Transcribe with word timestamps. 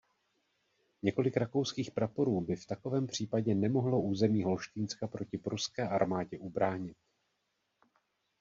Několik 1.03 1.37
rakouských 1.37 1.91
praporů 1.91 2.41
by 2.41 2.55
v 2.55 2.65
takovém 2.65 3.07
případě 3.07 3.55
nemohlo 3.55 4.01
území 4.01 4.43
Holštýnska 4.43 5.07
proti 5.07 5.37
pruské 5.37 5.87
armádě 5.87 6.39
ubránit. 6.39 6.97